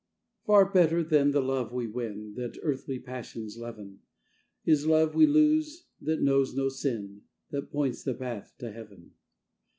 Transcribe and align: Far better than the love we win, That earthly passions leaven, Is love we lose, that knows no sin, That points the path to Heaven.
Far 0.47 0.65
better 0.71 1.03
than 1.03 1.29
the 1.29 1.43
love 1.43 1.71
we 1.71 1.85
win, 1.85 2.33
That 2.33 2.57
earthly 2.63 2.97
passions 2.97 3.55
leaven, 3.55 3.99
Is 4.65 4.87
love 4.87 5.13
we 5.13 5.27
lose, 5.27 5.85
that 6.01 6.23
knows 6.23 6.55
no 6.55 6.69
sin, 6.69 7.21
That 7.51 7.69
points 7.71 8.01
the 8.01 8.15
path 8.15 8.55
to 8.57 8.71
Heaven. 8.71 9.11